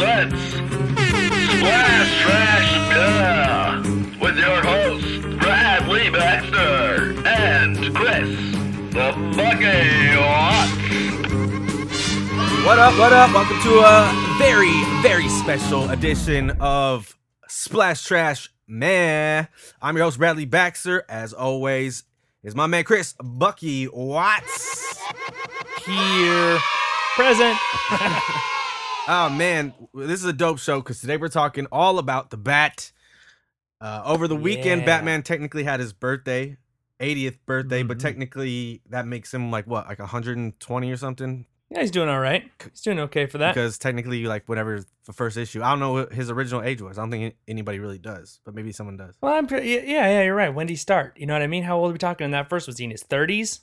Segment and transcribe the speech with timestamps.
[0.00, 0.52] presents
[1.58, 3.82] Splash Trash Duh
[4.18, 8.30] with your hosts Bradley Baxter and Chris
[8.94, 10.72] the Bucky Watts.
[12.64, 13.34] What up, what up?
[13.34, 14.72] Welcome to a very,
[15.02, 17.14] very special edition of
[17.48, 19.44] Splash Trash Meh.
[19.82, 21.04] I'm your host, Bradley Baxter.
[21.10, 22.04] As always,
[22.42, 24.98] is my man Chris Bucky Watts
[25.84, 26.58] here.
[27.16, 27.58] Present.
[29.12, 32.92] Oh man, this is a dope show because today we're talking all about the bat.
[33.80, 34.86] Uh, over the weekend, Yeah.
[34.86, 36.58] Batman technically had his birthday,
[37.00, 38.02] 80th birthday, but Mhm.
[38.02, 41.46] technically that makes him like what, like 120 or something?
[41.70, 42.48] Yeah, he's doing all right.
[42.70, 43.52] He's doing okay for that.
[43.52, 46.96] because technically, like whatever the first issue, I don't know what his original age was.
[46.96, 49.16] I don't think anybody really does, but maybe someone does.
[49.20, 50.54] well, I'm pretty, yeah, yeah, yeah, you're right.
[50.54, 51.18] When did he start?
[51.18, 51.64] You know what I mean?
[51.64, 52.68] How old are we talking in that first?
[52.68, 53.60] Was he in his 30s?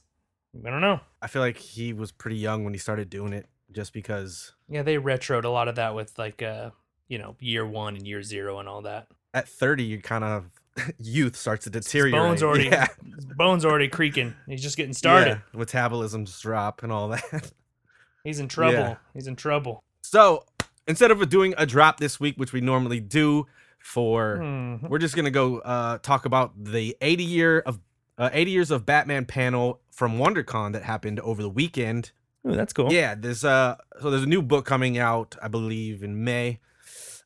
[0.65, 0.99] I don't know.
[1.21, 3.45] I feel like he was pretty young when he started doing it,
[3.77, 6.71] just because Yeah, they retroed a lot of that with like, uh,
[7.07, 9.07] you know, year one and year zero and all that.
[9.35, 10.49] at 30, you kind of
[10.99, 12.19] youth starts to His deteriorate.
[12.19, 12.87] bones already, yeah.
[13.15, 14.33] his bones already creaking.
[14.47, 15.41] He's just getting started.
[15.53, 17.51] Yeah, metabolisms drop and all that.
[18.23, 18.73] He's in trouble.
[18.79, 18.95] Yeah.
[19.13, 19.83] He's in trouble.
[20.01, 20.43] So
[20.87, 23.45] instead of doing a drop this week, which we normally do,
[23.79, 24.89] for Mhm.
[24.89, 27.79] we're just gonna go uh, talk about the 80 year of
[28.17, 32.11] uh, 80 years of Batman panel from WonderCon that happened over the weekend.
[32.47, 32.91] Ooh, that's cool.
[32.91, 36.59] Yeah, there's uh so there's a new book coming out, I believe, in May.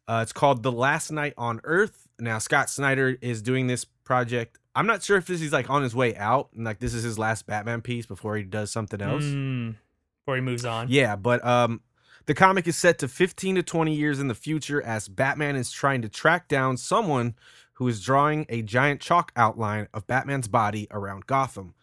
[0.08, 2.08] Uh, it's called The Last Night on Earth.
[2.19, 4.58] Now Scott Snyder is doing this project.
[4.75, 7.03] I'm not sure if this is like on his way out and like this is
[7.03, 9.23] his last Batman piece before he does something else.
[9.23, 9.75] Mm,
[10.22, 10.88] before he moves on.
[10.89, 11.81] Yeah, but um
[12.25, 15.72] the comic is set to 15 to 20 years in the future as Batman is
[15.72, 17.35] trying to track down someone
[17.73, 21.73] who is drawing a giant chalk outline of Batman's body around Gotham,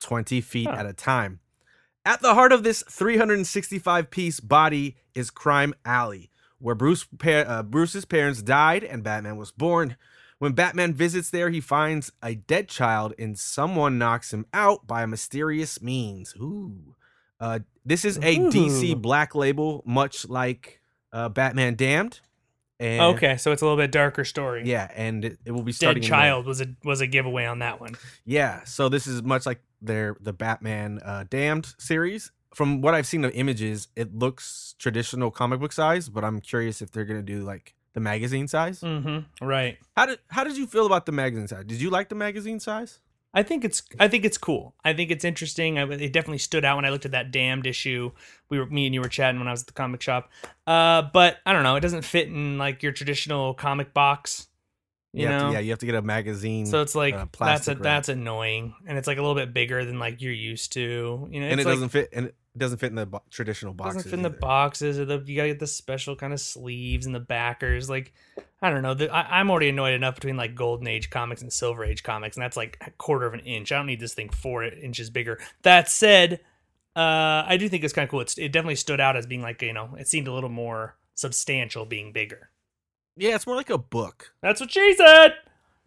[0.00, 0.76] 20 feet Huh.
[0.78, 1.40] at a time.
[2.04, 8.04] At the heart of this 365 piece body is Crime Alley, where Bruce uh, Bruce's
[8.04, 9.96] parents died and Batman was born.
[10.38, 15.04] When Batman visits there, he finds a dead child and someone knocks him out by
[15.04, 16.34] a mysterious means.
[16.40, 16.96] Ooh.
[17.38, 20.80] Uh, this is a DC black label, much like
[21.12, 22.18] uh, Batman Damned.
[22.80, 24.62] And, Okay, so it's a little bit darker story.
[24.64, 27.44] Yeah, and it, it will be starting Dead in Child was a was a giveaway
[27.44, 27.94] on that one.
[28.24, 32.30] Yeah, so this is much like their the Batman uh, Damned series.
[32.54, 36.82] From what I've seen of images, it looks traditional comic book size, but I'm curious
[36.82, 38.80] if they're gonna do like the magazine size.
[38.80, 39.44] Mm-hmm.
[39.44, 39.78] Right.
[39.96, 41.64] How did how did you feel about the magazine size?
[41.64, 43.00] Did you like the magazine size?
[43.34, 44.74] I think it's I think it's cool.
[44.84, 45.78] I think it's interesting.
[45.78, 48.12] I, it definitely stood out when I looked at that damned issue.
[48.50, 50.30] We were me and you were chatting when I was at the comic shop.
[50.66, 51.76] Uh, but I don't know.
[51.76, 54.48] It doesn't fit in like your traditional comic box.
[55.14, 55.48] You, have know.
[55.48, 56.64] to, yeah, you have to get a magazine.
[56.64, 59.84] so it's like uh, that's a, that's annoying, and it's like a little bit bigger
[59.84, 61.28] than like you're used to.
[61.30, 63.74] You know, and it like, doesn't fit and it doesn't fit in the bo- traditional
[63.74, 64.04] boxes.
[64.04, 67.04] doesn't fit in the boxes or the you gotta get the special kind of sleeves
[67.04, 67.90] and the backers.
[67.90, 68.14] Like
[68.62, 68.94] I don't know.
[68.94, 72.36] The, I, I'm already annoyed enough between like Golden Age comics and Silver Age comics,
[72.36, 73.70] and that's like a quarter of an inch.
[73.70, 75.38] I don't need this thing four inches bigger.
[75.60, 76.40] That said,
[76.96, 78.20] uh, I do think it's kind of cool.
[78.20, 80.96] It's, it definitely stood out as being like you know it seemed a little more
[81.14, 82.48] substantial being bigger.
[83.16, 84.32] Yeah, it's more like a book.
[84.42, 85.34] That's what she said.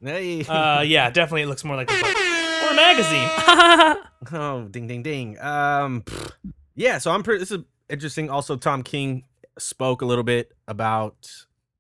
[0.02, 0.44] Hey.
[0.46, 4.02] Uh, yeah, definitely it looks more like a book or a magazine.
[4.32, 5.40] Oh, ding, ding, ding.
[5.40, 6.32] Um, pfft.
[6.74, 6.98] yeah.
[6.98, 7.40] So I'm pretty.
[7.40, 7.60] This is
[7.90, 8.32] interesting.
[8.32, 9.24] Also, Tom King
[9.60, 11.30] spoke a little bit about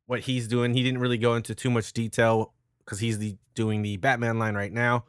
[0.06, 0.76] what he's doing.
[0.76, 2.54] He didn't really go into too much detail
[2.84, 5.06] because he's the doing the Batman line right now,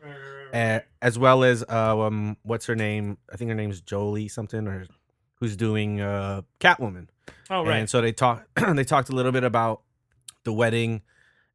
[0.55, 3.19] uh, as well as uh, um, what's her name?
[3.31, 4.87] I think her name's Jolie something, or
[5.35, 7.09] who's doing uh Catwoman.
[7.51, 7.81] oh right.
[7.81, 8.49] And so they talked.
[8.75, 9.83] they talked a little bit about
[10.47, 11.03] the wedding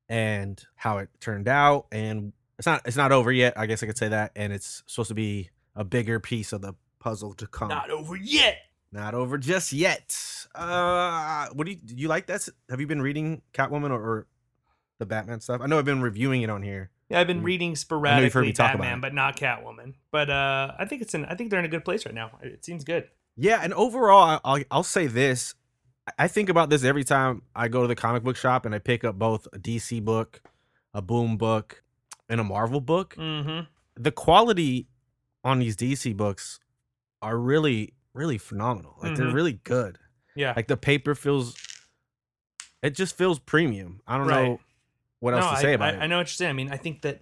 [0.07, 3.57] and how it turned out, and it's not it's not over yet.
[3.57, 6.61] I guess I could say that, and it's supposed to be a bigger piece of
[6.61, 7.69] the puzzle to come.
[7.69, 8.57] Not over yet.
[8.91, 10.15] Not over just yet.
[10.53, 11.95] Uh, what do you do?
[11.95, 12.47] You like that?
[12.69, 14.27] Have you been reading Catwoman or, or
[14.99, 15.61] the Batman stuff?
[15.61, 16.91] I know I've been reviewing it on here.
[17.09, 17.45] Yeah, I've been Mm.
[17.45, 19.93] reading you've heard sporadically me talk about Batman, but not Catwoman.
[20.11, 21.25] But uh, I think it's in.
[21.25, 22.31] I think they're in a good place right now.
[22.41, 23.07] It seems good.
[23.37, 25.55] Yeah, and overall, I'll I'll say this.
[26.17, 28.79] I think about this every time I go to the comic book shop and I
[28.79, 30.41] pick up both a DC book,
[30.93, 31.83] a Boom book,
[32.27, 33.15] and a Marvel book.
[33.17, 33.61] Mm-hmm.
[34.01, 34.87] The quality
[35.43, 36.59] on these DC books
[37.21, 38.97] are really really phenomenal.
[39.01, 39.33] Like they're Mhm.
[39.33, 39.97] really good.
[40.35, 40.51] Yeah.
[40.55, 41.55] Like the paper feels
[42.81, 44.01] it just feels premium.
[44.07, 44.43] I don't Right.
[44.49, 44.59] know
[45.19, 46.01] what else no, to I, say about I, it.
[46.01, 46.49] I know what you're saying.
[46.49, 47.21] I mean, I think that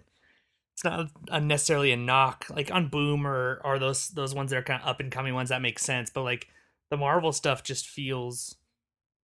[0.73, 1.11] it's not
[1.43, 4.87] necessarily a knock like on Boom or or those those ones that are kind of
[4.87, 6.09] up and coming ones that make sense.
[6.09, 6.47] But like
[6.89, 8.55] the Marvel stuff just feels.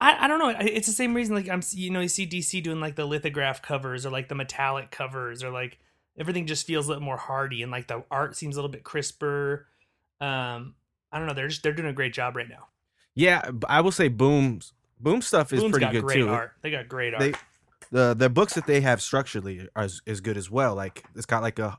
[0.01, 0.53] I, I don't know.
[0.59, 1.35] It's the same reason.
[1.35, 4.35] Like I'm, you know, you see DC doing like the lithograph covers or like the
[4.35, 5.79] metallic covers or like
[6.17, 8.83] everything just feels a little more hardy and like the art seems a little bit
[8.83, 9.67] crisper.
[10.19, 10.75] Um,
[11.11, 11.33] I don't know.
[11.33, 12.67] They're just they're doing a great job right now.
[13.13, 16.29] Yeah, I will say Boom's Boom stuff is Boom's pretty got good great too.
[16.29, 16.53] art.
[16.61, 17.19] They got great art.
[17.19, 17.33] They
[17.91, 20.75] the the books that they have structurally are, is, is good as well.
[20.75, 21.77] Like it's got like a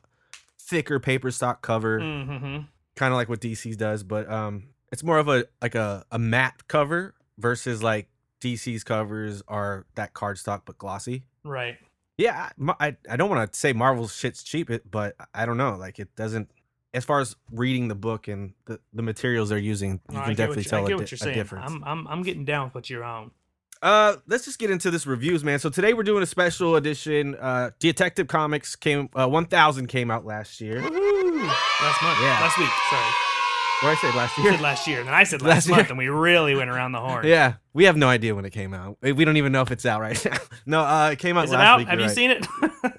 [0.61, 2.59] thicker paper stock cover, mm-hmm.
[2.95, 6.19] kind of like what DC does, but um, it's more of a like a a
[6.19, 8.09] matte cover versus like
[8.41, 11.25] DC's covers are that cardstock but glossy.
[11.45, 11.77] Right.
[12.19, 15.77] Yeah, I I, I don't want to say Marvel's shit's cheap, but I don't know.
[15.77, 16.51] Like it doesn't.
[16.95, 20.35] As far as reading the book and the, the materials they're using, you No, can
[20.35, 21.71] definitely you, tell a, di- a difference.
[21.71, 23.33] I'm, I'm I'm getting down with what you're on.
[23.83, 25.59] Uh, let's just get into this reviews, man.
[25.59, 27.35] So today we're doing a special edition.
[27.35, 30.81] Uh, Detective Comics came, uh, 1000 came out last year.
[30.81, 32.19] What Last month.
[32.23, 32.41] Yeah.
[32.41, 32.71] Last week.
[32.89, 33.36] Sorry.
[33.83, 34.53] Did I say last You year?
[34.53, 35.77] said last year, and then I said Last last, year.
[35.77, 37.27] month, and we really went around the horn.
[37.27, 38.99] Yeah, we have no idea when it came out.
[39.03, 40.39] We don't even know if it's out right now.
[40.67, 41.79] no, uh, it came out Is it last out?
[41.79, 41.89] week.
[41.89, 42.15] Have you're right.
[42.15, 42.47] seen it?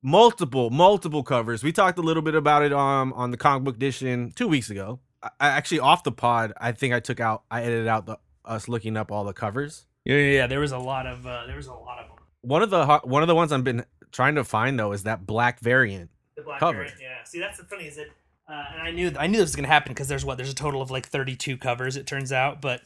[0.00, 3.74] multiple multiple covers we talked a little bit about it um on the comic book
[3.74, 7.42] edition two weeks ago I, I actually off the pod i think i took out
[7.50, 10.46] i edited out the us looking up all the covers yeah, yeah, yeah.
[10.46, 12.16] There was a lot of uh, there was a lot of them.
[12.42, 15.26] one of the one of the ones i've been trying to find though is that
[15.26, 16.78] black variant The black Cover.
[16.78, 17.24] variant, yeah.
[17.24, 18.06] See, that's the funny is that,
[18.48, 20.54] uh, and I knew I knew this was gonna happen because there's what there's a
[20.54, 21.96] total of like 32 covers.
[21.96, 22.82] It turns out, but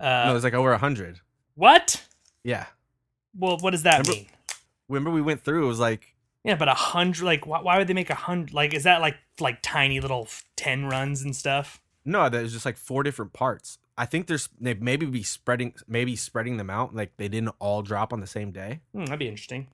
[0.00, 1.20] uh, no there's like over a hundred
[1.54, 2.02] what?
[2.44, 2.66] yeah
[3.38, 4.26] Well, what does that Remember- mean?
[4.88, 6.14] remember we went through it was like
[6.44, 7.24] Yeah, but a hundred.
[7.24, 8.52] Like, why, why would they make a hundred?
[8.52, 11.80] Like, is that like like tiny little ten runs and stuff?
[12.04, 16.14] no there's just like four different parts i think there's they maybe be spreading maybe
[16.14, 19.26] spreading them out like they didn't all drop on the same day Hmm, that'd be
[19.28, 19.66] interesting.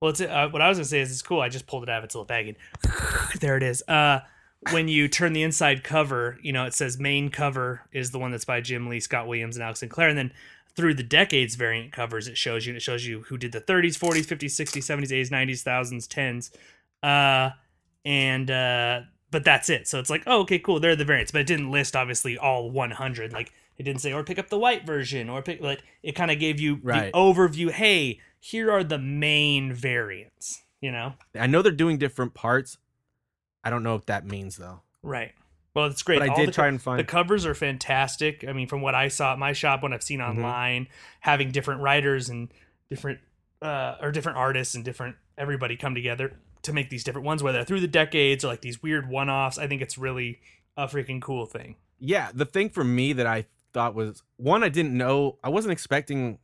[0.00, 1.40] Well, it's uh, what I was gonna say is it's cool.
[1.42, 2.56] I just pulled it out of its little bag and
[3.40, 3.82] there it is.
[3.86, 4.20] Uh,
[4.72, 8.30] when you turn the inside cover, you know it says main cover is the one
[8.30, 10.32] that's by Jim Lee, Scott Williams, and Alex Sinclair, and then
[10.76, 12.70] through the decades variant covers, it shows you.
[12.70, 16.06] and It shows you who did the 30s, 40s, 50s, 60s, 70s, 80s, 90s, thousands,
[16.06, 16.50] tens,
[17.02, 17.50] uh,
[18.04, 19.88] and uh, but that's it.
[19.88, 20.80] So it's like, oh, okay, cool.
[20.80, 23.32] They're the variants, but it didn't list obviously all 100.
[23.32, 26.30] Like it didn't say or pick up the white version or pick like it kind
[26.30, 27.12] of gave you Right.
[27.12, 27.70] the overview.
[27.70, 30.62] Hey, here are the main variants.
[30.80, 32.78] You know, i know they're doing different parts
[33.64, 35.32] i don't know what that means though right?
[35.72, 36.18] Well, it's great.
[36.18, 38.44] but i All did try co- and find The covers are fantastic.
[38.46, 40.38] I mean, from what I saw at my shop, what I've seen Mm-hmm.
[40.38, 40.88] online,
[41.20, 42.48] having different writers and
[42.90, 43.20] different
[43.62, 47.62] uh, or different artists and different everybody come together to make these different ones, whether
[47.64, 49.58] through the decades or like these weird one-offs.
[49.58, 50.40] I think it's really
[50.76, 51.76] a freaking cool thing.
[52.00, 55.70] yeah the thing for me that i thought was one i didn't know i wasn't
[55.72, 56.38] expecting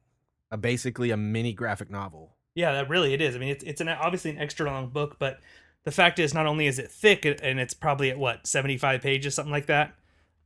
[0.50, 3.34] a basically a mini graphic novel Yeah, that really it is.
[3.34, 5.40] I mean, it's it's an obviously an extra long book, but
[5.86, 9.00] the fact is, not only is it thick and it's probably at what seventy five
[9.00, 9.94] pages, something like that.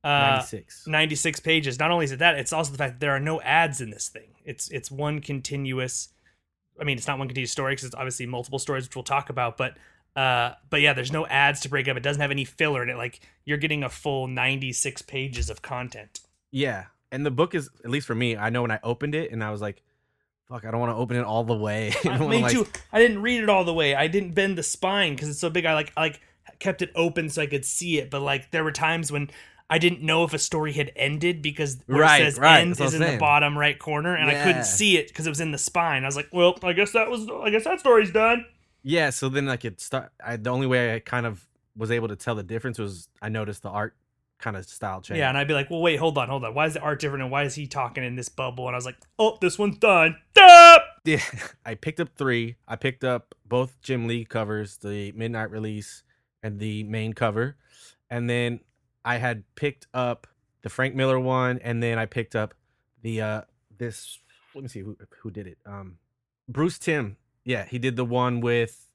[0.05, 1.79] Uh, 96 ninety six pages.
[1.79, 3.91] Not only is it that, it's also the fact that there are no ads in
[3.91, 4.37] this thing.
[4.45, 6.11] It's it's one continuous.
[6.81, 9.29] I mean, it's not one continuous story because it's obviously multiple stories, which we'll talk
[9.29, 9.57] about.
[9.59, 9.77] But
[10.17, 11.97] uh, but yeah, there's no ads to break up.
[11.97, 12.97] It doesn't have any filler in it.
[12.97, 16.21] Like you're getting a full ninety six pages of content.
[16.53, 19.33] yeah and the book is at least for me i know when i opened it
[19.33, 19.83] and i was like
[20.51, 22.67] fuck i don't want to open it all the way I me like- too.
[22.93, 23.95] I didn't read it all the way.
[23.95, 25.65] I didn't bend the spine because it's so big.
[25.65, 26.21] I like I like
[26.59, 28.11] kept it open so I could see it.
[28.11, 29.31] But like there were times when
[29.71, 32.79] I didn't know if a story had ended because where Right, it says right, end
[32.81, 35.53] is in the bottom right corner, and I couldn't see it because it was in
[35.53, 36.03] the spine.
[36.03, 38.45] I was like, well, I guess that was I guess that story's done.
[38.83, 42.09] yeah so then like it start I, the only way i kind of was able
[42.09, 43.95] to tell the difference was i noticed the art
[44.41, 46.55] kind of style change Yeah, and I'd be like, well, wait, hold on, hold on.
[46.55, 48.67] Why is the art different, and why is he talking in this bubble?
[48.67, 50.17] And I was like, oh, this one's done.
[50.35, 50.79] Duh!
[51.05, 51.23] Yeah,
[51.65, 52.57] I picked up three.
[52.67, 56.03] I picked up both Jim Lee covers, the midnight release
[56.43, 57.57] and the main cover,
[58.09, 58.61] and then
[59.05, 60.27] I had picked up
[60.63, 62.55] the Frank Miller one, and then I picked up
[63.03, 63.41] the uh
[63.79, 64.19] this.
[64.55, 65.59] Let me see who who did it.
[65.67, 65.99] Um,
[66.49, 67.17] Bruce Timm.
[67.45, 68.87] Yeah, he did the one with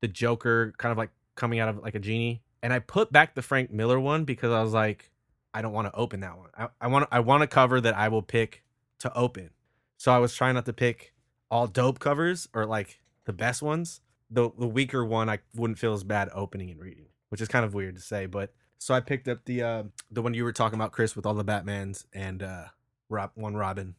[0.00, 2.42] the Joker, kind of like coming out of like a genie.
[2.64, 5.10] And I put back the Frank Miller one because I was like,
[5.52, 6.48] I don't want to open that one.
[6.56, 8.64] I, I want I want a cover that I will pick
[9.00, 9.50] to open.
[9.98, 11.12] So I was trying not to pick
[11.50, 14.00] all dope covers or like the best ones.
[14.30, 17.66] The the weaker one I wouldn't feel as bad opening and reading, which is kind
[17.66, 18.24] of weird to say.
[18.24, 21.26] But so I picked up the uh the one you were talking about, Chris, with
[21.26, 22.64] all the Batmans and uh
[23.10, 23.94] Rob one Robin.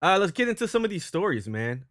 [0.00, 1.84] Uh let's get into some of these stories, man.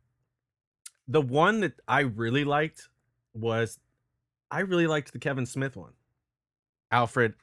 [1.05, 2.87] The one that I really liked
[3.33, 3.77] was
[4.51, 5.93] I really liked the Kevin Smith one.
[6.91, 7.33] Alfred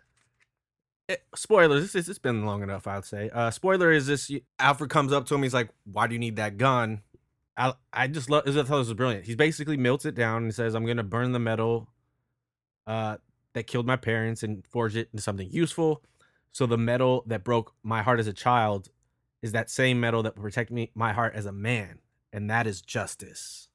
[1.08, 3.30] eh, spoilers this is it's been long enough i'd say.
[3.30, 6.36] Uh spoiler is this alfred comes up to him he's like why do you need
[6.36, 7.02] that gun?
[7.56, 9.26] I, I just love i thought this was brilliant.
[9.26, 11.88] He's basically melts it down and says i'm gonna burn the metal
[12.86, 13.16] uh
[13.54, 16.02] that killed my parents and forge it into something useful.
[16.52, 18.88] So the metal that broke my heart as a child
[19.42, 21.98] is that same metal that will protect me my heart as a man
[22.32, 23.68] and that is justice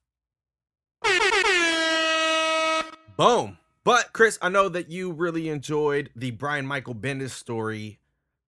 [3.17, 7.99] boom but Chris, I know that you really enjoyed the Brian Michael Bendis story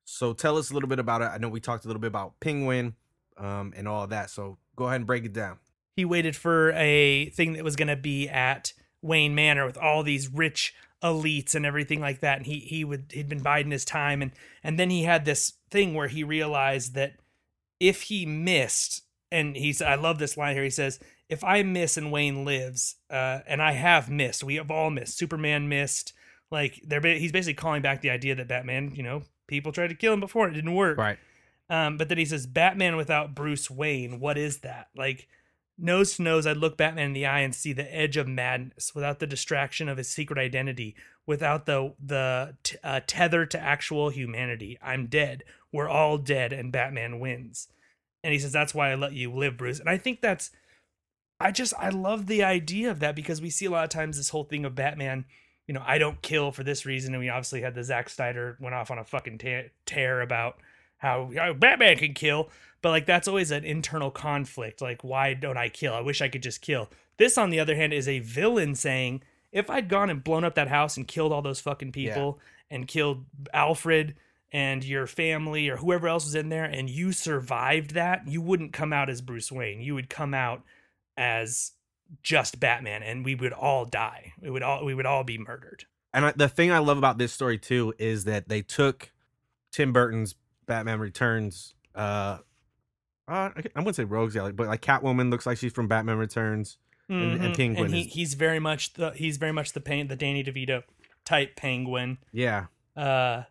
[0.04, 1.26] So tell us a little bit about it.
[1.34, 2.96] I know we talked a little bit about Penguin
[3.38, 4.30] um, and all that.
[4.32, 5.60] So go ahead and break it down.
[5.96, 10.04] he waited for a thing that was going to be at Wayne Manor with all
[10.04, 13.86] these rich elites and everything like that and he he would he'd been biding his
[13.86, 17.14] time and and then he had this thing where he realized that
[17.80, 21.00] if he missed and he's I love this line here he says
[21.30, 25.18] if I miss and Wayne lives uh and I have missed we have all missed
[25.18, 26.14] Superman missed
[26.52, 29.96] like they're he's basically calling back the idea that Batman you know people tried to
[29.96, 31.18] kill him before it didn't work Right.
[31.70, 34.90] um, but then he says, Batman without Bruce Wayne, what is that?
[34.96, 35.28] Like,
[35.78, 38.94] nose to nose, I'd look Batman in the eye and see the edge of madness
[38.94, 40.96] without the distraction of his secret identity,
[41.26, 44.78] without the the t- uh, tether to actual humanity.
[44.84, 45.44] I'm dead.
[45.72, 47.68] We're all dead, and Batman wins.
[48.24, 49.80] And he says, That's why I let you live, Bruce.
[49.80, 50.52] And I think that's,
[51.39, 54.17] I just, I love the idea of that because we see a lot of times
[54.17, 55.25] this whole thing of Batman
[55.69, 57.13] you know, I don't kill for this reason.
[57.13, 60.58] And we obviously had the Zack Snyder went off on a fucking tear about
[60.98, 62.50] how, how Batman can kill.
[62.81, 64.81] But like, that's always an internal conflict.
[64.81, 65.93] Like, why don't I kill?
[65.93, 66.89] I wish I could just kill.
[67.17, 70.55] This, on the other hand, is a villain saying, if I'd gone and blown up
[70.55, 72.39] that house and killed all those fucking people
[72.72, 74.15] and killed Alfred
[74.51, 78.74] and your family or whoever else was in there and you survived that, you wouldn't
[78.74, 79.81] come out as Bruce Wayne.
[79.81, 80.63] You would come out
[81.20, 81.74] as
[82.24, 84.34] just Batman and we would all die.
[84.42, 85.86] We would all we would all be murdered.
[86.14, 89.12] And the thing I love about this story too is that they took
[89.72, 90.34] Tim Burton's
[90.66, 91.76] Batman Returns.
[91.94, 92.40] Uh,
[93.28, 96.78] uh I wouldn't say rogues alley, but like Catwoman looks like she's from Batman Returns.
[97.10, 97.58] And- and Mhm.
[97.58, 100.84] Penguin he, is- he's very much the he's very much the pain the Danny DeVito
[101.26, 102.18] type penguin.
[102.32, 103.44] Yeah, Uh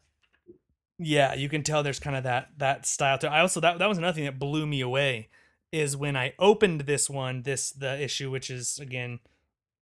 [0.98, 3.88] yeah, you can tell there's kind of that that style to I also that that
[3.88, 5.28] was another thing that blew me away
[5.72, 9.20] is when I opened this one, this the issue which is again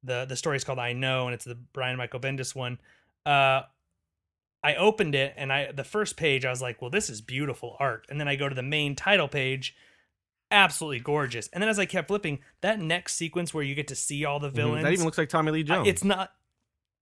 [0.02, 2.78] the the story is called I Know and it's the Brian Michael Bendis one.
[3.24, 3.62] Uh
[4.62, 7.76] I opened it and I the first page I was like, "Well, this is beautiful
[7.78, 9.76] art." And then I go to the main title page,
[10.50, 11.48] absolutely gorgeous.
[11.52, 14.40] And then as I kept flipping, that next sequence where you get to see all
[14.40, 15.88] the villains, that even looks like Tommy Lee I- Jones.
[15.88, 16.32] it's not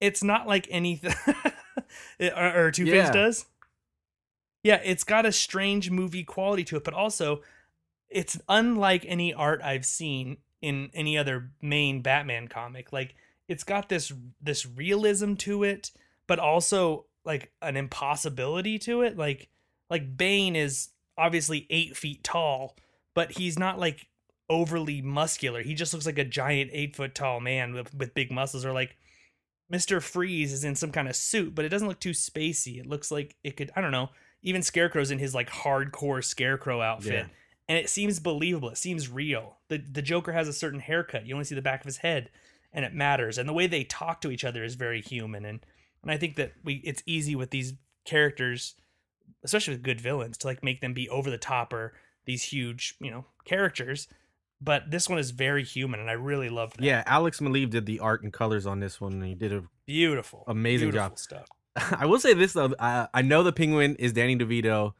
[0.00, 1.14] it's not like anything
[2.20, 3.12] or, or Two Face Yeah.
[3.12, 3.46] does.
[4.62, 7.40] Yeah, it's got a strange movie quality to it, but also
[8.14, 12.92] it's unlike any art I've seen in any other main Batman comic.
[12.92, 13.16] Like
[13.48, 15.90] it's got this this realism to it,
[16.26, 19.18] but also like an impossibility to it.
[19.18, 19.48] Like
[19.90, 22.76] like Bane is obviously eight feet tall,
[23.14, 24.06] but he's not like
[24.48, 25.62] overly muscular.
[25.62, 28.64] He just looks like a giant eight foot tall man with, with big muscles.
[28.64, 28.96] Or like
[29.68, 32.78] Mister Freeze is in some kind of suit, but it doesn't look too spacey.
[32.78, 33.72] It looks like it could.
[33.74, 34.10] I don't know.
[34.42, 37.26] Even Scarecrow's in his like hardcore Scarecrow outfit, Yeah.
[37.68, 38.68] And it seems believable.
[38.70, 39.58] It seems real.
[39.68, 41.26] the The Joker has a certain haircut.
[41.26, 42.30] You only see the back of his head,
[42.72, 43.38] and it matters.
[43.38, 45.44] And the way they talk to each other is very human.
[45.44, 45.60] And
[46.02, 48.74] and I think that we it's easy with these characters,
[49.42, 51.94] especially with good villains, to like make them be over the top or
[52.26, 54.08] these huge you know characters.
[54.60, 56.84] But this one is very human, and I really loved that.
[56.84, 59.64] yeah, Alex Maleev did the art and colors on this one, and he did a
[59.86, 61.18] beautiful, Amazing beautiful job.
[61.18, 61.48] stuff.
[62.00, 64.92] I will say this though, I, I know the Penguin is Danny DeVito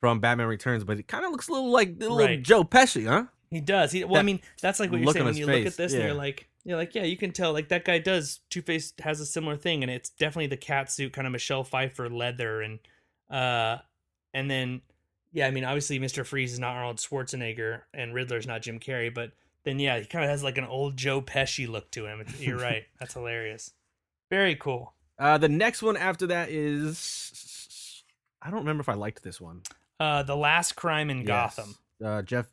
[0.00, 2.42] from Batman Returns, but it kind of looks a little like a little Right.
[2.42, 3.24] Joe Pesci, huh?
[3.50, 3.92] He does.
[3.92, 6.02] He, well, I mean, that's like what you're saying when you look at this and
[6.04, 7.52] you're like, you're like, yeah, you can tell.
[7.52, 8.40] Like that guy does.
[8.48, 11.64] Two Face has a similar thing, and it's definitely the cat suit, kind of Michelle
[11.64, 12.78] Pfeiffer leather, and
[13.30, 13.78] uh,
[14.34, 14.82] and then
[15.32, 19.12] yeah, I mean, obviously Mister Freeze is not Arnold Schwarzenegger, and Riddler's not Jim Carrey,
[19.12, 19.32] but
[19.64, 22.20] then yeah, he kind of has like an old Joe Pesci look to him.
[22.20, 22.84] It's- You're right.
[23.00, 23.72] That's hilarious.
[24.30, 24.94] Very cool.
[25.18, 28.02] Uh, the next one after that is
[28.40, 29.62] I don't remember if I liked this one.
[30.00, 31.26] Uh, the last crime in Yes.
[31.26, 31.76] Gotham.
[32.04, 32.46] Uh, Geoff.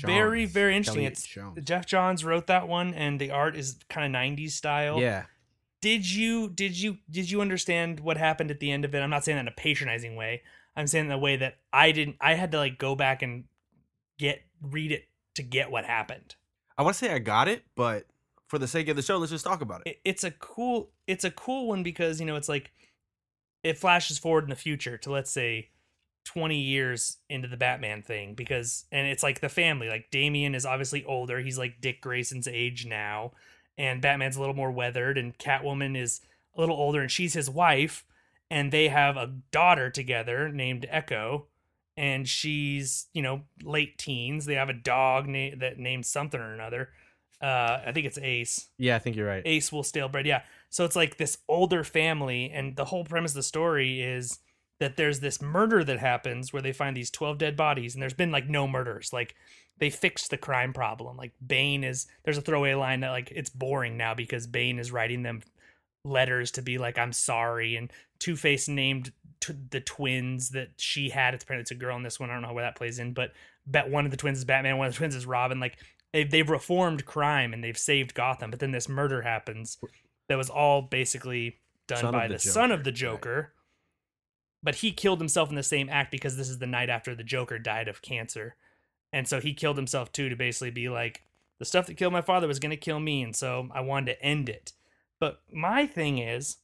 [0.00, 0.52] Very, Johns.
[0.52, 1.02] very interesting.
[1.02, 1.64] Elliot It's Jones.
[1.64, 5.00] Geoff Johns wrote that one, and the art is kind of '90s style.
[5.00, 5.24] Yeah,
[5.80, 9.10] did you did you did you understand what happened at the end of it i'm
[9.10, 10.42] not saying that in a patronizing way
[10.76, 13.44] i'm saying in a way that i didn't i had to like go back and
[14.18, 16.34] get read it to get what happened
[16.78, 18.06] I want to say I got it, but
[18.48, 19.90] for the sake of the show, let's just talk about it.
[19.90, 22.70] it, it's a cool it's a cool one because you know it's like
[23.62, 25.68] it flashes forward in the future to let's say
[26.24, 30.66] 20 years into the batman thing because and it's like the family like damian is
[30.66, 33.32] obviously older he's like dick grayson's age now
[33.78, 36.20] and batman's a little more weathered and catwoman is
[36.56, 38.04] a little older and she's his wife
[38.50, 41.46] and they have a daughter together named echo
[41.96, 46.54] and she's you know late teens they have a dog na- that named something or
[46.54, 46.90] another
[47.42, 49.42] uh i think it's ace Yeah, I think you're right.
[49.46, 50.26] Ace will stale bread.
[50.26, 50.42] Yeah.
[50.68, 54.38] So it's like this older family, and the whole premise of the story is
[54.80, 58.14] that there's this murder that happens where they find these 12 dead bodies, and there's
[58.14, 59.12] been like no murders.
[59.12, 59.36] Like
[59.78, 61.16] they fixed the crime problem.
[61.16, 64.90] Like Bane is, there's a throwaway line that like it's boring now because Bane is
[64.90, 65.42] writing them
[66.04, 67.76] letters to be like, I'm sorry.
[67.76, 71.34] And Two Face named t- the twins that she had.
[71.34, 72.30] It's apparently it's a girl in this one.
[72.30, 73.32] I don't know where that plays in, but
[73.66, 75.60] bet one of the twins is Batman, one of the twins is Robin.
[75.60, 75.78] Like
[76.12, 79.78] they've they've reformed crime and they've saved Gotham, but then this murder happens
[80.28, 83.48] that was all basically done Son by the the, son of Joker, the right.
[84.62, 87.24] But he killed himself in the same act because this is the night after the
[87.24, 88.56] Joker died of cancer.
[89.12, 91.24] And so he killed himself too to basically be like,
[91.58, 93.22] the stuff that killed my father was going to kill me.
[93.22, 94.72] And so I wanted to end it.
[95.18, 96.58] But my thing is,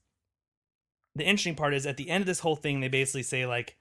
[1.15, 3.77] the interesting part is at the end of this whole thing, they basically say, like,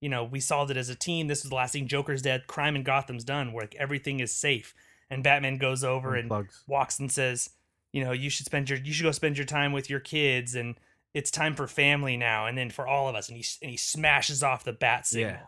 [0.00, 1.26] you know, we solved it as a team.
[1.26, 1.88] This is the last thing.
[1.88, 2.46] Joker's dead.
[2.46, 3.52] Crime in Gotham's done.
[3.52, 4.74] Where like, everything is safe.
[5.08, 6.62] And Batman goes over and Plugs.
[6.66, 7.50] walks and says,
[7.92, 10.54] you know, you should spend your you should go spend your time with your kids
[10.54, 10.74] and
[11.14, 13.76] it's time for family now and then for all of us and he and he
[13.76, 15.30] smashes off the bat signal.
[15.30, 15.46] Yeah.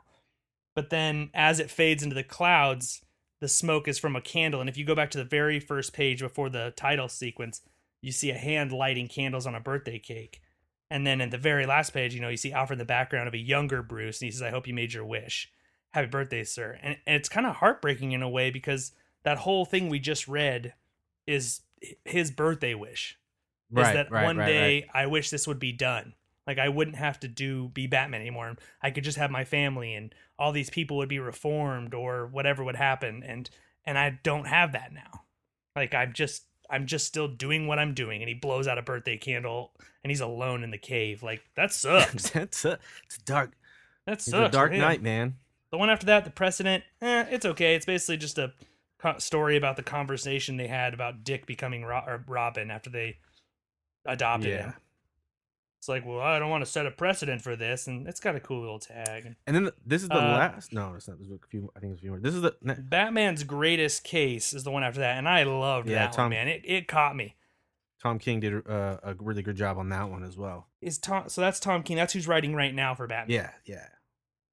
[0.75, 3.05] But then as it fades into the clouds,
[3.41, 5.93] the smoke is from a candle and if you go back to the very first
[5.93, 7.62] page before the title sequence,
[8.00, 10.41] you see a hand lighting candles on a birthday cake.
[10.91, 13.29] And then in the very last page, you know, you see Alfred in the background
[13.29, 15.53] of a younger Bruce and he says, "I hope you made your wish.
[15.91, 19.67] Happy birthday, sir." And, and it's kind of heartbreaking in a way because that whole
[19.67, 20.73] thing we just read
[21.27, 21.61] is
[22.05, 23.19] his birthday wish
[23.77, 25.03] is that right, one right, day right.
[25.03, 26.15] I wish this would be done.
[26.47, 28.57] Like I wouldn't have to do be Batman anymore.
[28.83, 32.65] I could just have my family and all these people would be reformed or whatever
[32.65, 33.49] would happen and
[33.85, 35.23] and I don't have that now.
[35.77, 38.83] Like I'm just I'm just still doing what I'm doing and he blows out a
[38.83, 39.73] birthday candle
[40.03, 41.23] and he's alone in the cave.
[41.23, 42.31] Like that sucks.
[42.31, 43.53] That's a, it's dark.
[44.07, 44.49] that It's sucks.
[44.49, 45.37] a dark night, man.
[45.71, 47.75] The one after that, the precedent, eh, it's okay.
[47.75, 48.55] It's basically just a
[48.99, 53.19] co- story about the conversation they had about Dick becoming Ro- or Robin after they
[54.09, 54.62] adopted Yeah.
[54.65, 54.75] him.
[55.79, 58.35] It's like, well, I don't want to set a precedent for this, and it's got
[58.35, 59.37] a cool little tag.
[59.47, 60.73] And then this is the Uh, last.
[60.73, 61.19] No, it's not.
[61.19, 61.71] There's a few.
[61.77, 62.19] I think there's a few more.
[62.21, 62.57] This is the.
[62.61, 66.31] Batman's greatest case is the one after that, and I loved Yeah, that Tom- one,
[66.31, 66.49] man.
[66.49, 67.37] It it caught me.
[68.03, 70.69] Tom King did uh, a really good job on that one as well.
[70.81, 71.29] Is Tom?
[71.29, 71.97] So that's Tom King.
[71.97, 73.35] That's who's writing right now for Batman.
[73.37, 73.87] Yeah, yeah.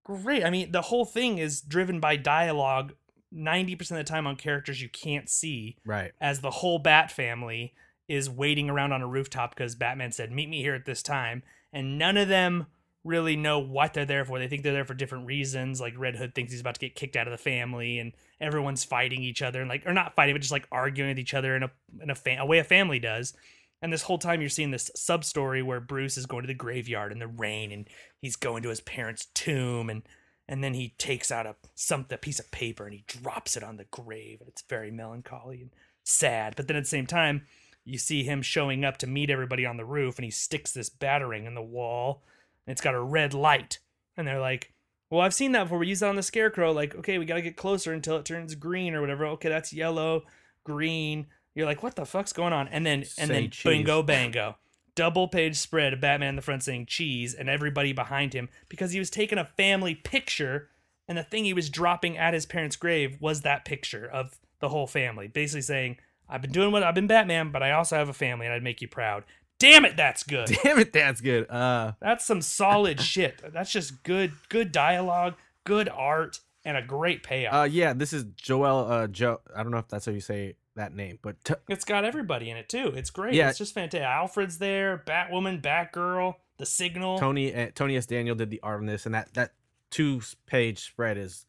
[0.03, 0.43] great.
[0.45, 2.93] I mean, the whole thing is driven by dialogue.
[3.31, 5.77] Ninety percent of the time on characters you can't see.
[5.85, 6.11] Right.
[6.21, 7.73] as the whole Bat family
[8.07, 11.43] is waiting around on a rooftop because Batman said, Meet me here at this time.
[11.73, 12.67] And none of them
[13.05, 14.39] really know what they're there for.
[14.39, 15.79] They think they're there for different reasons.
[15.79, 18.83] Like Red Hood thinks he's about to get kicked out of the family, and everyone's
[18.83, 21.55] fighting each other, and like, or not fighting, but just like arguing with each other
[21.55, 23.33] in a in a, a way a family does.
[23.81, 26.53] And this whole time you're seeing this sub story where Bruce is going to the
[26.53, 27.87] graveyard in the rain, and
[28.19, 30.01] he's going to his parents' tomb, and
[30.47, 33.63] and then he takes out a some a piece of paper and he drops it
[33.63, 35.71] on the grave, and it's very melancholy and
[36.03, 36.55] sad.
[36.55, 37.45] But then at the same time,
[37.85, 40.89] you see him showing up to meet everybody on the roof, and he sticks this
[40.89, 42.23] batarang in the wall,
[42.65, 43.79] and it's got a red light.
[44.17, 44.73] And they're like,
[45.09, 45.77] "Well, I've seen that before.
[45.77, 46.71] We use that on the scarecrow.
[46.71, 49.25] Like, okay, we gotta get closer until it turns green or whatever.
[49.27, 50.23] Okay, that's yellow,
[50.63, 51.27] green.
[51.53, 52.67] You're like, what the fuck's going on?
[52.67, 53.63] And then and Say then cheese.
[53.63, 54.57] bingo bango."
[54.95, 58.93] Double page spread of Batman in the front saying cheese and everybody behind him because
[58.93, 60.69] he was taking a family picture
[61.07, 64.69] and the thing he was dropping at his parents' grave was that picture of the
[64.69, 65.97] whole family, basically saying,
[66.29, 68.63] I've been doing what I've been Batman, but I also have a family and I'd
[68.63, 69.23] make you proud.
[69.59, 70.47] Damn it, that's good.
[70.63, 71.49] Damn it, that's good.
[71.49, 73.41] Uh, That's some solid shit.
[73.53, 77.53] That's just good, good dialogue, good art, and a great payoff.
[77.53, 77.93] uh, yeah.
[77.93, 78.91] This is Joel.
[78.91, 79.39] Uh, Joe.
[79.55, 82.49] I don't know if that's how you say that name, but t- it's got everybody
[82.49, 82.91] in it too.
[82.95, 83.33] It's great.
[83.33, 83.47] Yeah.
[83.49, 84.01] It's just fantastic.
[84.01, 87.17] Alfred's there, Batwoman, Batgirl, The Signal.
[87.17, 88.05] Tony uh, Tony S.
[88.07, 89.53] Daniel did the art on this, and that that
[89.89, 91.45] two page spread is,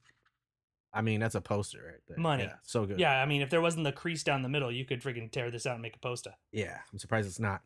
[0.97, 2.17] I mean, that's a poster right there.
[2.19, 2.45] Money.
[2.45, 2.99] Yeah, so good.
[2.99, 5.51] Yeah, I mean, if there wasn't the crease down the middle, you could freaking tear
[5.51, 6.33] this out and make a poster.
[6.53, 6.79] yeah.
[6.93, 7.61] I'm surprised it's not.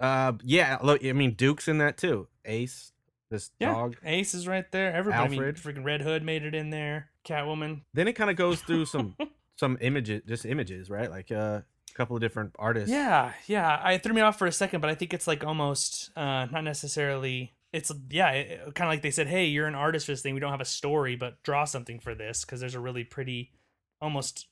[0.00, 0.78] Uh, yeah.
[0.82, 2.26] Look, I mean, Duke's in that too.
[2.44, 2.92] Ace,
[3.30, 3.96] this Yeah, dog.
[4.04, 4.92] Ace is right there.
[4.92, 5.56] Everybody, I mean, Alfred.
[5.56, 7.10] freaking Red Hood made it in there.
[7.24, 7.82] Catwoman.
[7.94, 9.16] Then it kind of goes through some
[9.56, 11.08] some images, just images, right?
[11.10, 12.90] Like uh, a couple of different artists.
[12.90, 13.80] Yeah, yeah.
[13.82, 16.64] I threw me off for a second, but I think it's like almost uh not
[16.64, 17.52] necessarily.
[17.72, 20.34] It's yeah, it, kind of like they said, "Hey, you're an artist for this thing.
[20.34, 23.52] We don't have a story, but draw something for this." Because there's a really pretty,
[24.00, 24.48] almost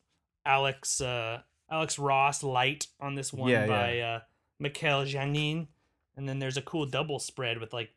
[0.47, 4.21] Alex uh Alex Ross light on this one Yeah, by uh
[4.59, 5.69] Mikel Janín,
[6.17, 7.91] and then there's a cool double spread with like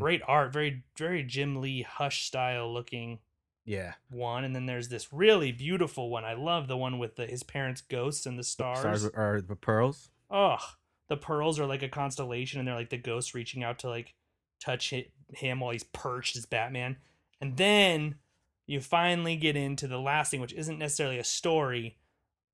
[0.00, 3.20] great art, very very Jim Lee Hush style looking
[3.64, 3.94] Yeah.
[4.10, 6.24] one, and then there's this really beautiful one.
[6.24, 8.80] I love the one with the, his parents' ghosts and the stars.
[8.80, 10.10] Stars are the pearls.
[10.30, 10.60] Ugh,
[11.08, 14.14] the pearls are like a constellation, and they're like the ghosts reaching out to like
[14.60, 14.92] touch
[15.34, 16.96] him while he's perched as Batman.
[17.40, 18.16] And then
[18.66, 21.96] you finally get into the last thing, which isn't necessarily a story.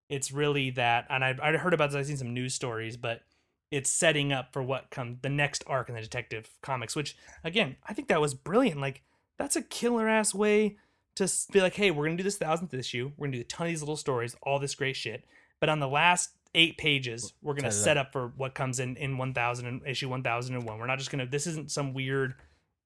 [0.08, 1.98] It's really that, and I I heard about this.
[1.98, 3.22] I've seen some news stories, but
[3.70, 6.94] it's setting up for what comes the next arc in the Detective Comics.
[6.94, 8.80] Which again, I think that was brilliant.
[8.80, 9.02] Like
[9.38, 10.76] that's a killer ass way
[11.16, 13.12] to be like, hey, we're gonna do this thousandth issue.
[13.16, 15.24] We're gonna do a ton of these little stories, all this great shit.
[15.58, 17.32] But on the last eight pages.
[17.42, 20.78] We're gonna Set up for what comes in in 1000 and issue 1001.
[20.78, 21.26] We're not just gonna.
[21.26, 22.34] This isn't some weird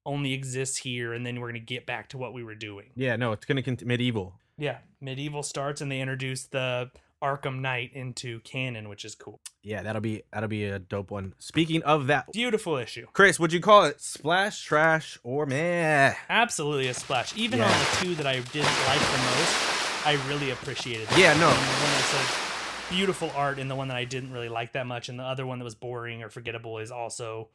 [0.06, 2.86] only exists here, and then we're gonna get back to what we were doing.
[2.94, 4.34] Yeah, no, it's gonna continue medieval.
[4.56, 6.90] Yeah, medieval starts, and they introduce the
[7.22, 9.40] Arkham Knight into canon, which is cool.
[9.62, 11.34] Yeah, that'll be that'll be a dope one.
[11.38, 13.06] Speaking of that, Beautiful issue.
[13.12, 16.14] Chris, would you call it splash, trash, or meh?
[16.28, 17.36] Absolutely a splash.
[17.36, 17.66] Even Yeah.
[17.66, 21.08] on the two that I didn't like the most, I really appreciated.
[21.08, 21.18] Them.
[21.20, 22.47] Yeah, no.
[22.88, 24.72] And the one that said beautiful art, and the one that I didn't really like
[24.72, 27.48] that much, and the other one that was boring or forgettable is also,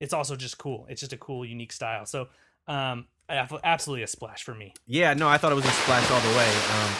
[0.00, 0.86] it's also just cool.
[0.88, 2.06] It's just a cool, unique style.
[2.06, 2.28] So,
[2.68, 4.74] um, absolutely a splash for me.
[4.86, 6.48] Yeah, no, I thought it was a splash all the way.
[6.48, 6.90] Um,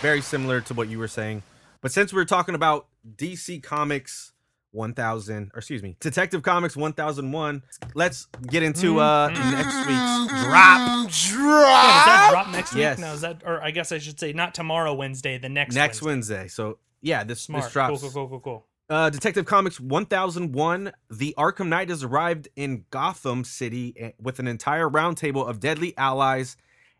[0.00, 1.42] very similar to what you were saying.
[1.80, 4.32] But since we're talking about DC Comics
[4.72, 7.62] 1000, or excuse me, Detective Comics 1001,
[7.94, 10.80] let's get into uh next week's drop.
[10.80, 12.80] Yeah, does that drop next week?
[12.80, 12.98] Yes.
[12.98, 16.02] No, is that, or I guess I should say not tomorrow, Wednesday, the next Next
[16.02, 16.34] Wednesday.
[16.34, 16.48] Wednesday.
[16.48, 17.64] So yeah, this Smart.
[17.64, 18.00] this drops.
[18.00, 18.66] Cool, cool, cool, cool, cool.
[18.88, 24.46] Uh, Detective Comics 1001, The Arkham Knight has arrived in Gotham City eh, with an
[24.46, 26.56] entire roundtable of deadly allies,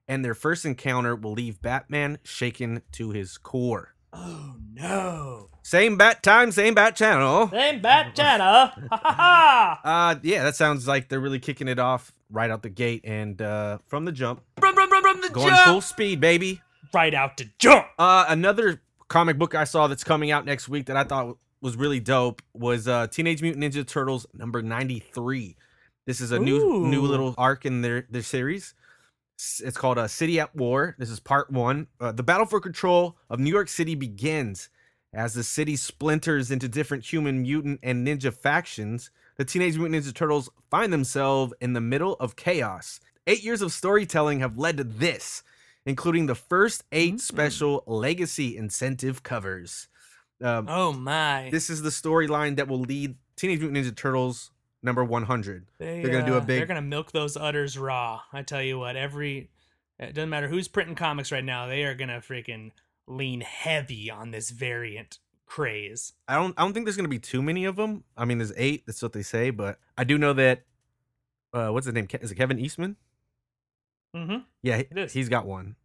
[0.08, 3.94] and their first encounter will leave Batman shaken to his core.
[4.12, 5.48] Oh no!
[5.62, 7.48] Same bat time, same bat channel.
[7.50, 8.46] Same bat channel.
[8.46, 9.80] Ha ha ha!
[9.84, 13.40] Uh, yeah, that sounds like they're really kicking it off right out the gate and
[13.42, 15.64] uh, from the jump, Run, run, run, run the going jump!
[15.66, 16.60] full speed, baby.
[16.94, 17.86] Right out to jump.
[17.98, 21.76] Uh, another comic book I saw that's coming out next week that I thought was
[21.76, 25.56] really dope was uh, Teenage Mutant Ninja Turtles number 93.
[26.06, 28.74] This is a new new little arc in their their series.
[29.36, 30.94] It's called uh, City at War.
[30.98, 31.88] This is part one.
[32.00, 34.70] Uh, the battle for control of New York City begins
[35.12, 39.10] as the city splinters into different human, mutant, and ninja factions.
[39.36, 43.00] The Teenage Mutant Ninja Turtles find themselves in the middle of chaos.
[43.26, 45.42] Eight years of storytelling have led to this,
[45.87, 47.20] including the first eight Mm.
[47.20, 49.88] special legacy incentive covers.
[50.42, 51.49] Um, Oh my!
[51.51, 54.51] this is the storyline that will lead Teenage Mutant Ninja Turtles
[54.83, 55.66] number 100.
[55.79, 58.20] They, they're gonna do a uh, They're gonna milk those udders raw.
[58.33, 59.49] I tell you what, every
[59.99, 61.66] it doesn't matter who's printing comics right now.
[61.66, 62.72] They are gonna freaking
[63.07, 66.12] lean heavy on this variant craze.
[66.29, 68.05] I don't I don't think there's gonna be too many of them.
[68.16, 68.85] I mean, there's eight.
[68.87, 70.64] That's what they say, but I do know that.
[71.55, 72.07] Uh, what's his name?
[72.20, 72.96] Is it Kevin Eastman?
[74.16, 74.37] Mm-hmm.
[74.62, 75.76] Yeah, he's got one.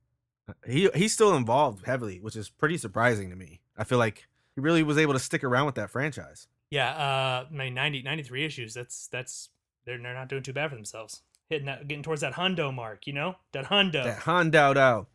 [0.65, 3.61] He he's still involved heavily, which is pretty surprising to me.
[3.77, 6.47] I feel like he really was able to stick around with that franchise.
[6.69, 6.89] Yeah.
[6.91, 8.73] Uh, I mean, 90, 93 issues.
[8.73, 9.49] That's that's
[9.85, 11.21] they're they're not doing too bad for themselves.
[11.49, 13.07] Hitting that, getting towards that hundo mark.
[13.07, 14.03] You know, that hundo.
[14.03, 15.07] That Hondo out.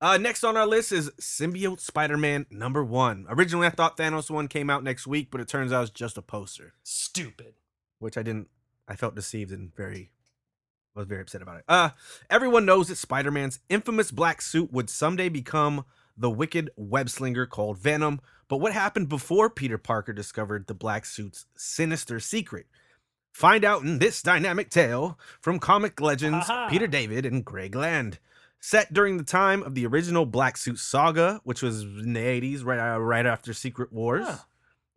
[0.00, 3.24] Uh, next on our list is Symbiote Spider-Man number one.
[3.28, 6.18] Originally, I thought Thanos one came out next week, but it turns out it's just
[6.18, 6.74] a poster.
[6.82, 7.54] Stupid.
[8.00, 8.48] which I didn't.
[8.88, 10.10] I felt deceived and very
[10.94, 11.64] was very upset about it.
[11.68, 11.90] Uh,
[12.30, 15.84] everyone knows that Spider-Man's infamous black suit would someday become
[16.16, 18.20] the wicked web slinger called Venom.
[18.48, 22.66] But what happened before Peter Parker discovered the black suit's sinister secret?
[23.32, 26.68] Find out in this dynamic tale from comic legends Aha.
[26.68, 28.18] Peter David and Greg Land.
[28.60, 32.64] Set during the time of the original Black Suit Saga, which was in the 80s,
[32.64, 34.24] right, uh, right after Secret Wars.
[34.24, 34.36] Huh.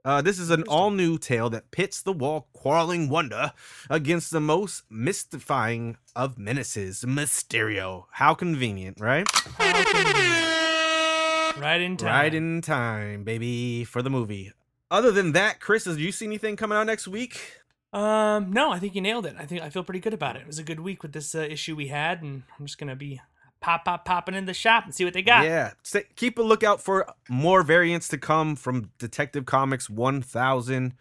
[0.06, 3.52] Uh, this is an all new tale that pits the wall quarreling wonder
[3.89, 8.04] against the most mystifying of menaces, Mysterio.
[8.12, 9.28] How convenient, right?
[9.58, 11.58] How convenient.
[11.60, 12.08] Right in time.
[12.08, 14.52] Right in time, baby, for the movie.
[14.91, 17.62] Other than that, Chris, have you seen anything coming out next week?
[17.91, 19.36] Um, no, I think you nailed it.
[19.39, 20.41] I think I feel pretty good about it.
[20.41, 22.96] It was a good week with this uh, issue we had, and I'm just gonna
[22.96, 23.22] be
[23.62, 25.46] pop, pop, popping in the shop and see what they got.
[25.46, 25.72] Yeah.
[25.84, 30.94] Stay, keep a lookout for more variants to come from Detective Comics 1000.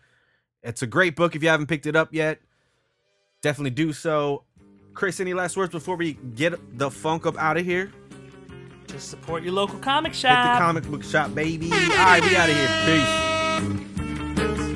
[0.62, 2.40] It's a great book if you haven't picked it up yet.
[3.43, 4.45] Definitely do so.
[4.95, 7.93] Chris, any last words before we get the funk up out of here?
[8.87, 10.47] Just support your local comic shop.
[10.47, 11.71] Hit the comic book shop, baby.
[11.73, 12.69] All right, we out of here.
[12.87, 14.74] Peace.